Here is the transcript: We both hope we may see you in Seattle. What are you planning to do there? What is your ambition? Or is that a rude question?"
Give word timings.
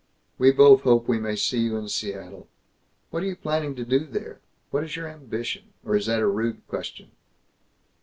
We 0.39 0.51
both 0.51 0.81
hope 0.81 1.07
we 1.07 1.19
may 1.19 1.35
see 1.35 1.59
you 1.59 1.77
in 1.77 1.87
Seattle. 1.87 2.47
What 3.11 3.21
are 3.21 3.27
you 3.27 3.35
planning 3.35 3.75
to 3.75 3.85
do 3.85 3.99
there? 3.99 4.39
What 4.71 4.83
is 4.83 4.95
your 4.95 5.07
ambition? 5.07 5.73
Or 5.85 5.95
is 5.95 6.07
that 6.07 6.21
a 6.21 6.25
rude 6.27 6.65
question?" 6.67 7.11